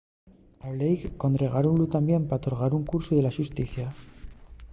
[0.65, 3.85] a blake condergáronlu tamién por torgar el cursu de la xusticia